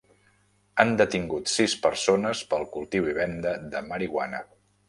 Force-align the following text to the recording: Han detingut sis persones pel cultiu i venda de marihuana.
Han 0.83 0.93
detingut 1.01 1.51
sis 1.57 1.77
persones 1.85 2.43
pel 2.55 2.67
cultiu 2.79 3.13
i 3.15 3.17
venda 3.23 3.55
de 3.77 3.87
marihuana. 3.93 4.43